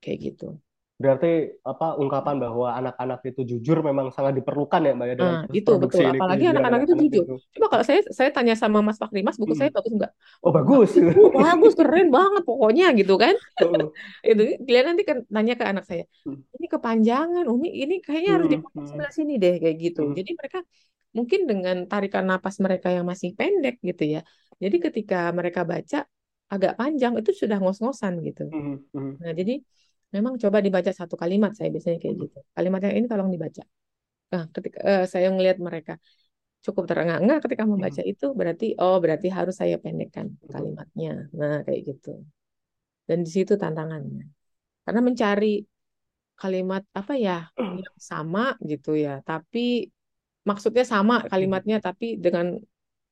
[0.00, 0.48] Kayak gitu.
[0.96, 5.42] Berarti apa ungkapan bahwa anak-anak itu jujur memang sangat diperlukan ya Mbak ya dalam nah,
[5.52, 6.00] itu betul.
[6.08, 7.24] Ini, Apalagi anak-anak itu jujur.
[7.28, 7.34] Itu.
[7.52, 9.60] Coba kalau saya saya tanya sama Mas Fakri, Mas buku hmm.
[9.60, 10.12] saya bagus enggak?
[10.40, 10.90] Oh bagus.
[11.26, 13.36] Oh, bagus, keren banget pokoknya gitu kan.
[13.60, 13.92] Oh.
[14.30, 16.56] itu kalian nanti kan nanya ke anak saya, hmm.
[16.56, 18.54] ini kepanjangan, Umi ini kayaknya harus hmm.
[18.56, 20.00] dipotong sebelah sini deh kayak gitu.
[20.08, 20.14] Hmm.
[20.16, 20.58] Jadi mereka
[21.12, 24.20] mungkin dengan tarikan napas mereka yang masih pendek gitu ya.
[24.56, 26.08] Jadi ketika mereka baca
[26.46, 28.48] agak panjang itu sudah ngos-ngosan gitu.
[28.48, 28.80] Hmm.
[28.96, 29.12] Hmm.
[29.20, 29.60] Nah jadi
[30.14, 32.38] memang coba dibaca satu kalimat saya biasanya kayak gitu.
[32.54, 33.62] Kalimat yang ini tolong dibaca.
[34.32, 35.94] Nah ketika uh, saya melihat mereka
[36.62, 38.12] cukup terengah-engah ketika membaca hmm.
[38.12, 41.30] itu berarti oh berarti harus saya pendekkan kalimatnya.
[41.34, 42.22] Nah kayak gitu.
[43.06, 44.26] Dan di situ tantangannya.
[44.82, 45.62] Karena mencari
[46.36, 47.48] kalimat apa ya
[47.84, 49.88] yang sama gitu ya tapi
[50.46, 52.54] maksudnya sama kalimatnya tapi dengan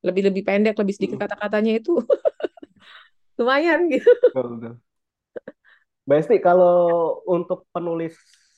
[0.05, 1.25] lebih lebih pendek lebih sedikit hmm.
[1.25, 1.97] kata-katanya itu
[3.41, 4.07] lumayan gitu
[6.05, 8.13] Mbak Esti, kalau untuk penulis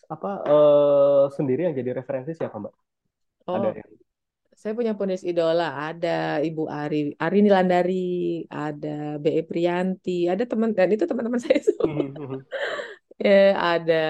[0.07, 2.73] apa uh, sendiri yang jadi referensi siapa Mbak?
[3.47, 3.87] Oh, ada yang...
[4.51, 9.47] saya punya penulis idola, ada Ibu Ari, Ari Nilandari, ada B.E.
[9.47, 11.87] Prianti, ada teman dan itu teman-teman saya semua.
[11.87, 12.41] Hmm, hmm, hmm.
[13.23, 14.05] ya, ada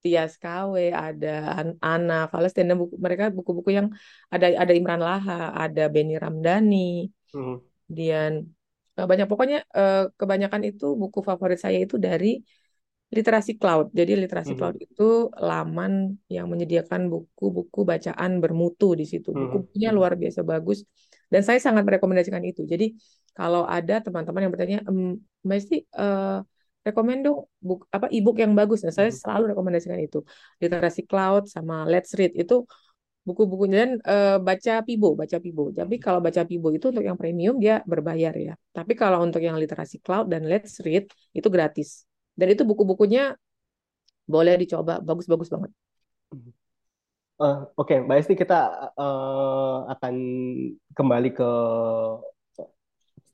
[0.00, 1.34] Tias KW, ada
[1.82, 3.90] Ana Palestina, buku, mereka buku-buku yang
[4.30, 8.46] ada ada Imran Laha, ada Beni Ramdhani, kemudian
[8.94, 12.40] eh, banyak pokoknya eh, kebanyakan itu buku favorit saya itu dari
[13.10, 13.90] literasi cloud.
[13.90, 14.60] Jadi literasi mm -hmm.
[14.62, 19.34] cloud itu laman yang menyediakan buku-buku bacaan bermutu di situ.
[19.34, 19.50] Mm-hmm.
[19.50, 20.86] Bukunya luar biasa bagus
[21.26, 22.62] dan saya sangat merekomendasikan itu.
[22.66, 22.94] Jadi
[23.34, 24.78] kalau ada teman-teman yang bertanya,
[25.42, 26.42] Mbak Esti, uh,
[26.86, 28.86] rekomend dong buku apa ebook yang bagus.
[28.86, 29.22] Nah, saya mm-hmm.
[29.26, 30.22] selalu rekomendasikan itu.
[30.62, 32.62] Literasi cloud sama Let's Read itu
[33.26, 35.74] buku-bukunya dan uh, baca Pibo, baca Pibo.
[35.74, 38.54] Tapi kalau baca Pibo itu untuk yang premium dia berbayar ya.
[38.70, 42.09] Tapi kalau untuk yang literasi cloud dan Let's Read itu gratis.
[42.34, 43.36] Dan itu buku-bukunya
[44.30, 45.70] boleh dicoba, bagus-bagus banget.
[47.40, 47.98] Uh, Oke, okay.
[48.04, 50.14] Mbak Esti, kita uh, akan
[50.92, 51.50] kembali ke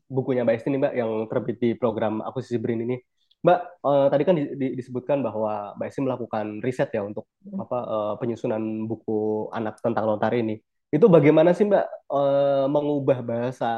[0.06, 2.96] bukunya Mbak Esti nih, Mbak, yang terbit di program akuisisi BRIN ini.
[3.42, 7.62] Mbak, uh, tadi kan di, di, disebutkan bahwa Mbak Esti melakukan riset ya untuk hmm.
[7.66, 10.56] apa uh, penyusunan buku anak tentang Lontari ini.
[10.88, 13.70] Itu bagaimana sih Mbak uh, mengubah bahasa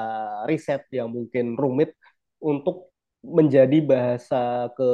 [0.44, 1.96] riset yang mungkin rumit
[2.38, 4.88] untuk menjadi bahasa ke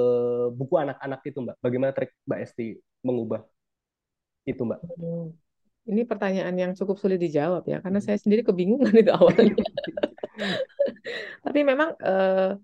[0.57, 1.57] buku anak-anak itu, Mbak?
[1.61, 2.67] Bagaimana trik Mbak Esti
[3.05, 3.45] mengubah
[4.49, 4.81] itu, Mbak?
[5.85, 8.07] Ini pertanyaan yang cukup sulit dijawab ya, karena hmm.
[8.09, 9.53] saya sendiri kebingungan itu awalnya.
[11.45, 12.57] Tapi memang eh,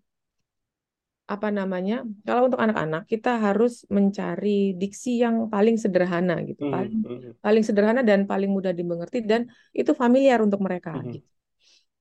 [1.30, 2.02] apa namanya?
[2.24, 6.72] Kalau untuk anak-anak kita harus mencari diksi yang paling sederhana gitu, hmm.
[6.72, 7.30] paling hmm.
[7.44, 10.96] paling sederhana dan paling mudah dimengerti dan itu familiar untuk mereka.
[10.96, 11.12] Hmm.
[11.12, 11.28] Gitu.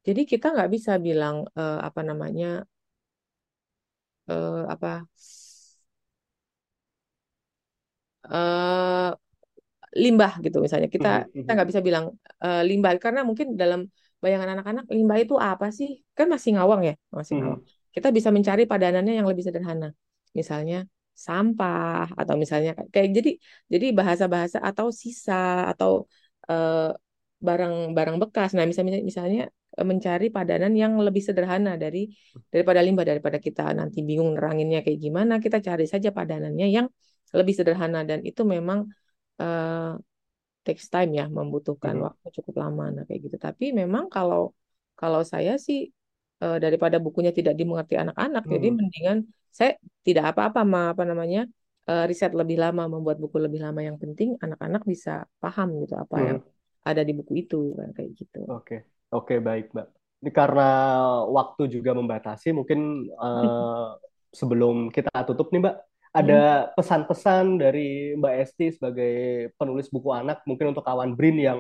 [0.08, 2.64] Jadi kita nggak bisa bilang eh, apa namanya
[4.30, 5.04] uh, apa
[8.30, 9.12] uh,
[9.98, 11.36] limbah gitu misalnya kita mm-hmm.
[11.44, 12.06] kita nggak bisa bilang
[12.46, 13.90] uh, limbah karena mungkin dalam
[14.22, 17.42] bayangan anak-anak limbah itu apa sih kan masih ngawang ya masih mm-hmm.
[17.42, 19.90] ngawang kita bisa mencari padanannya yang lebih sederhana
[20.38, 20.86] misalnya
[21.18, 23.32] sampah atau misalnya kayak jadi
[23.68, 26.08] jadi bahasa-bahasa atau sisa atau
[27.40, 29.48] barang-barang bekas nah misalnya misalnya
[29.80, 32.12] mencari padanan yang lebih sederhana dari
[32.52, 36.88] daripada limbah daripada kita nanti bingung neranginnya kayak gimana kita cari saja padanannya yang
[37.32, 38.90] lebih sederhana dan itu memang
[39.40, 39.96] uh,
[40.66, 42.06] takes time ya membutuhkan hmm.
[42.06, 44.52] waktu cukup lama nah kayak gitu tapi memang kalau
[45.00, 45.88] kalau saya sih
[46.44, 48.52] uh, daripada bukunya tidak dimengerti anak-anak hmm.
[48.58, 49.18] jadi mendingan
[49.50, 49.72] saya
[50.04, 51.48] tidak apa-apa ma apa namanya
[51.88, 56.16] uh, riset lebih lama membuat buku lebih lama yang penting anak-anak bisa paham gitu apa
[56.18, 56.26] hmm.
[56.28, 56.40] yang
[56.86, 58.44] ada di buku itu kayak gitu.
[58.48, 58.64] Oke.
[58.64, 58.80] Okay.
[59.10, 59.88] Oke, baik, Mbak.
[60.22, 60.70] Ini karena
[61.26, 63.98] waktu juga membatasi, mungkin uh,
[64.30, 65.76] sebelum kita tutup nih, Mbak,
[66.14, 66.70] ada hmm.
[66.78, 69.14] pesan-pesan dari Mbak Esti sebagai
[69.58, 71.60] penulis buku anak, mungkin untuk kawan Brin yang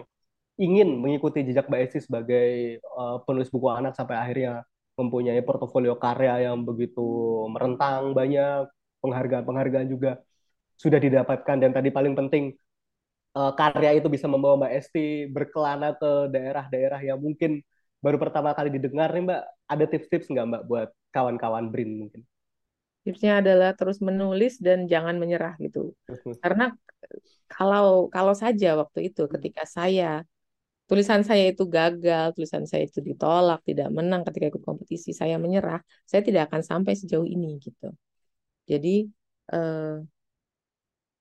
[0.62, 4.62] ingin mengikuti jejak Mbak Esti sebagai uh, penulis buku anak sampai akhirnya
[4.94, 7.02] mempunyai portofolio karya yang begitu
[7.50, 8.70] merentang banyak,
[9.02, 10.22] penghargaan-penghargaan juga
[10.78, 12.54] sudah didapatkan dan tadi paling penting
[13.38, 17.62] uh, karya itu bisa membawa Mbak Esti berkelana ke daerah-daerah yang mungkin
[18.00, 19.42] baru pertama kali didengar nih Mbak.
[19.70, 22.22] Ada tips-tips nggak Mbak buat kawan-kawan Brin mungkin?
[23.04, 25.96] tipsnya adalah terus menulis dan jangan menyerah gitu.
[26.44, 26.76] Karena
[27.50, 30.22] kalau kalau saja waktu itu ketika saya
[30.90, 35.82] tulisan saya itu gagal, tulisan saya itu ditolak, tidak menang ketika ikut kompetisi, saya menyerah,
[36.10, 37.94] saya tidak akan sampai sejauh ini gitu.
[38.70, 39.10] Jadi
[39.54, 39.96] eh,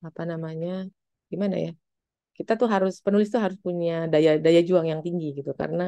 [0.08, 0.86] apa namanya?
[1.30, 1.72] Gimana ya?
[2.38, 5.82] Kita tuh harus penulis tuh harus punya daya daya juang yang tinggi gitu karena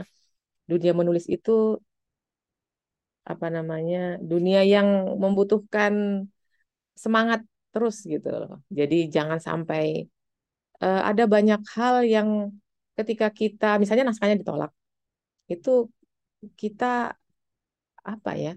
[0.71, 1.51] dunia menulis itu
[3.33, 4.19] apa namanya?
[4.31, 4.89] dunia yang
[5.23, 5.93] membutuhkan
[7.03, 7.41] semangat
[7.73, 8.53] terus gitu loh.
[8.79, 9.83] Jadi jangan sampai
[10.85, 12.29] uh, ada banyak hal yang
[12.99, 14.71] ketika kita misalnya naskahnya ditolak
[15.49, 15.71] itu
[16.61, 17.17] kita
[18.05, 18.53] apa ya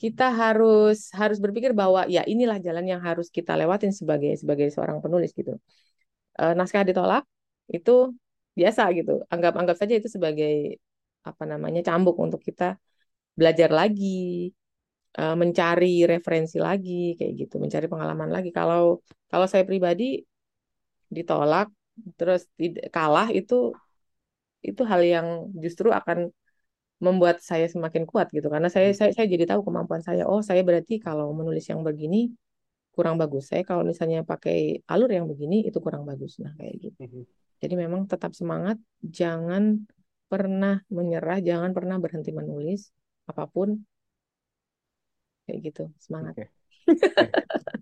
[0.00, 4.98] kita harus harus berpikir bahwa ya inilah jalan yang harus kita lewatin sebagai sebagai seorang
[5.04, 5.56] penulis gitu
[6.40, 7.24] uh, naskah ditolak
[7.68, 7.90] itu
[8.58, 9.24] biasa gitu.
[9.32, 10.78] Anggap anggap saja itu sebagai
[11.22, 12.76] apa namanya cambuk untuk kita
[13.38, 14.50] belajar lagi
[15.18, 18.50] uh, mencari referensi lagi kayak gitu mencari pengalaman lagi.
[18.52, 19.00] Kalau
[19.32, 20.20] kalau saya pribadi
[21.12, 21.68] ditolak
[22.16, 22.48] terus
[22.88, 23.76] kalah itu
[24.64, 25.26] itu hal yang
[25.58, 26.32] justru akan
[27.02, 28.46] membuat saya semakin kuat gitu.
[28.46, 30.22] Karena saya saya, saya jadi tahu kemampuan saya.
[30.30, 32.30] Oh saya berarti kalau menulis yang begini
[32.92, 33.48] kurang bagus.
[33.50, 36.38] Saya kalau misalnya pakai alur yang begini itu kurang bagus.
[36.38, 37.02] Nah kayak gitu.
[37.08, 37.24] Mhm.
[37.62, 38.74] jadi memang tetap semangat
[39.06, 39.86] jangan
[40.26, 42.92] pernah menyerah jangan pernah berhenti menulis
[43.26, 43.80] apa pun.
[45.46, 46.34] Kayak gitu semangat.
[46.38, 46.48] Okay.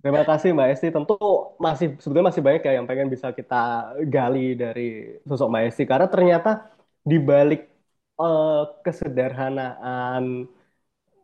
[0.00, 0.88] Terima kasih Mbak Esti.
[0.92, 1.16] Tentu
[1.56, 5.84] masih sebetulnya masih banyak ya yang pengen bisa kita gali dari sosok Mbak Esti.
[5.88, 6.50] Karena ternyata
[7.00, 7.68] di balik
[8.20, 10.48] uh, kesederhanaan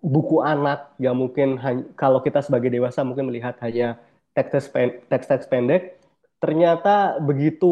[0.01, 1.59] buku anak yang mungkin
[1.97, 3.99] kalau kita sebagai dewasa mungkin melihat hanya
[4.37, 5.97] teks-teks pendek,
[6.39, 7.69] ternyata begitu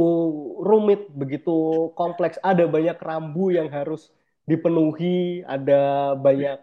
[0.64, 4.08] rumit, begitu kompleks, ada banyak rambu yang harus
[4.48, 6.58] dipenuhi, ada banyak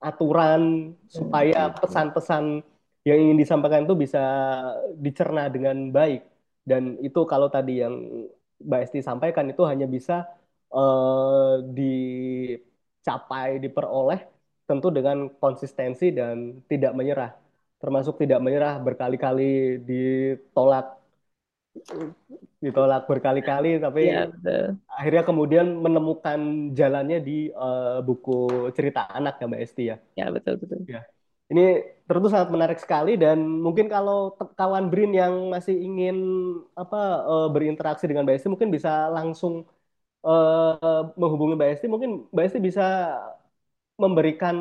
[0.00, 2.60] aturan supaya pesan-pesan
[3.08, 4.22] yang ingin disampaikan itu bisa
[5.00, 6.22] dicerna dengan baik.
[6.66, 7.94] Dan itu kalau tadi yang
[8.60, 10.26] Mbak Esti sampaikan itu hanya bisa
[10.74, 14.35] uh, dicapai diperoleh
[14.66, 17.32] tentu dengan konsistensi dan tidak menyerah
[17.76, 20.96] termasuk tidak menyerah berkali-kali ditolak
[22.56, 24.32] ditolak berkali-kali tapi ya,
[24.88, 29.96] akhirnya kemudian menemukan jalannya di uh, buku cerita anak ya Mbak Esti ya.
[30.16, 30.88] Ya betul betul.
[30.88, 31.04] Ya.
[31.46, 36.16] Ini tentu sangat menarik sekali dan mungkin kalau kawan Brin yang masih ingin
[36.74, 39.68] apa uh, berinteraksi dengan Mbak Esti mungkin bisa langsung
[40.24, 41.86] uh, menghubungi Mbak Esti.
[41.92, 42.86] Mungkin Mbak Esti bisa
[43.96, 44.56] memberikan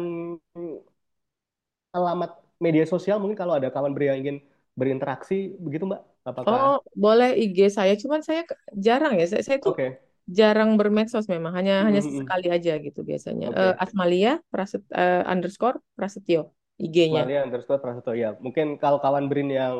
[1.95, 4.37] alamat media sosial mungkin kalau ada kawan Brin yang ingin
[4.75, 6.01] berinteraksi begitu Mbak.
[6.25, 6.51] Apakah...
[6.51, 7.93] Oh, boleh IG saya.
[7.95, 8.43] Cuman saya
[8.75, 9.29] jarang ya.
[9.29, 10.01] Saya, saya tuh okay.
[10.27, 11.55] jarang bermedsos memang.
[11.55, 11.87] Hanya mm -hmm.
[11.87, 13.47] hanya sesekali aja gitu biasanya.
[13.53, 13.61] Okay.
[13.71, 16.51] Uh, Asmalia Praset, uh, underscore Prasetyo.
[16.75, 17.23] IG-nya.
[17.23, 18.29] Malia underscore Prasetyo ya.
[18.41, 19.77] Mungkin kalau kawan Brin yang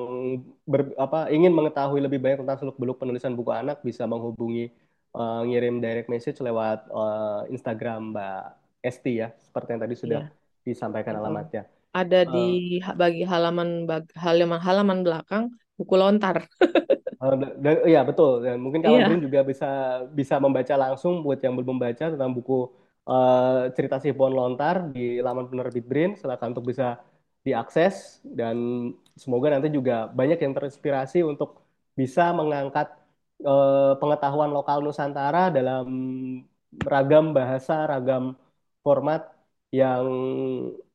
[0.63, 4.71] ber, apa ingin mengetahui lebih banyak tentang seluk-beluk penulisan buku anak bisa menghubungi
[5.11, 10.61] uh, ngirim direct message lewat uh, Instagram Mbak Esti ya, seperti yang tadi sudah yeah.
[10.61, 11.65] disampaikan alamatnya.
[11.95, 12.47] Ada uh, di
[12.93, 15.43] bagi halaman bag, halaman halaman belakang
[15.75, 16.45] buku lontar.
[17.89, 18.45] Iya betul.
[18.45, 19.09] Dan mungkin kawan yeah.
[19.09, 19.69] Brin juga bisa
[20.13, 22.69] bisa membaca langsung buat yang belum membaca tentang buku
[23.09, 26.13] uh, cerita si pohon lontar di laman penerbit Brin.
[26.13, 27.01] Silakan untuk bisa
[27.41, 31.65] diakses dan semoga nanti juga banyak yang terinspirasi untuk
[31.97, 32.93] bisa mengangkat
[33.41, 35.87] uh, pengetahuan lokal Nusantara dalam
[36.83, 38.35] ragam bahasa, ragam
[38.85, 39.25] format
[39.73, 40.05] yang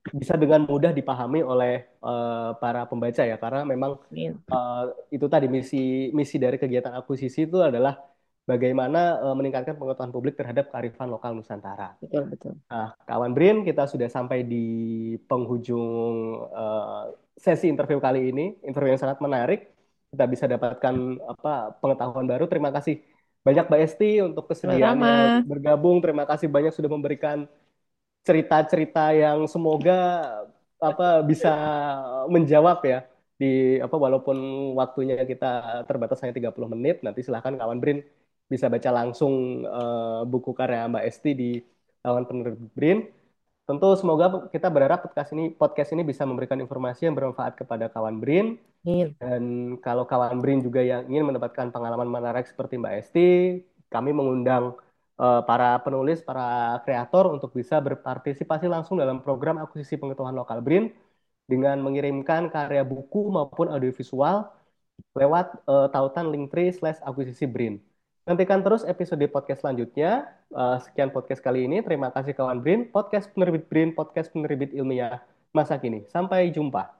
[0.00, 4.00] bisa dengan mudah dipahami oleh uh, para pembaca ya karena memang
[4.48, 8.00] uh, itu tadi misi misi dari kegiatan akuisisi itu adalah
[8.48, 11.94] bagaimana uh, meningkatkan pengetahuan publik terhadap kearifan lokal Nusantara.
[12.00, 12.53] Betul, betul.
[12.66, 14.66] Nah, kawan Brin, kita sudah sampai di
[15.29, 19.70] penghujung uh, sesi interview kali ini, interview yang sangat menarik.
[20.11, 22.50] Kita bisa dapatkan apa pengetahuan baru.
[22.50, 22.98] Terima kasih
[23.46, 26.03] banyak Mbak Esti untuk kesediaannya bergabung.
[26.03, 27.46] Terima kasih banyak sudah memberikan
[28.26, 29.98] cerita-cerita yang semoga
[30.80, 31.52] apa bisa
[32.28, 33.04] menjawab ya
[33.40, 34.37] di apa walaupun
[34.76, 38.04] waktunya kita terbatas hanya 30 menit nanti silahkan kawan Brin
[38.50, 41.50] bisa baca langsung uh, buku karya Mbak Esti di
[42.02, 42.98] lawan penerbit Brin.
[43.64, 48.18] Tentu semoga kita berharap podcast ini podcast ini bisa memberikan informasi yang bermanfaat kepada kawan
[48.18, 48.58] Brin.
[49.23, 54.75] Dan kalau kawan Brin juga yang ingin mendapatkan pengalaman menarik seperti Mbak Esti, kami mengundang
[55.21, 60.88] uh, para penulis, para kreator untuk bisa berpartisipasi langsung dalam program akuisisi pengetahuan lokal Brin
[61.44, 64.48] dengan mengirimkan karya buku maupun audiovisual
[65.12, 67.77] lewat uh, tautan linktree slash akuisisi Brin.
[68.25, 70.29] Nantikan terus episode podcast selanjutnya.
[70.52, 71.83] Uh, sekian podcast kali ini.
[71.83, 72.87] Terima kasih kawan Brin.
[72.88, 76.06] Podcast penerbit Brin, podcast penerbit ilmiah masa kini.
[76.12, 77.00] Sampai jumpa.